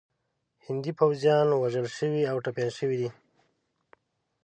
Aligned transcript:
هندي 0.65 0.91
پوځیان 0.99 1.47
وژل 1.51 1.87
شوي 1.97 2.21
او 2.31 2.35
ټپیان 2.45 2.71
شوي 2.77 2.97
دي. 3.01 3.09